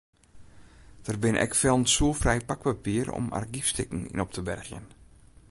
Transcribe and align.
Der 1.07 1.17
binne 1.21 1.41
ek 1.45 1.53
fellen 1.59 1.85
soerfrij 1.93 2.41
pakpapier 2.49 3.07
om 3.19 3.25
argyfstikken 3.39 4.01
yn 4.13 4.23
op 4.25 4.31
te 4.37 4.43
bergjen. 4.49 4.85